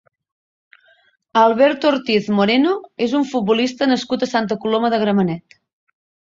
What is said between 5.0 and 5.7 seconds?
Gramenet.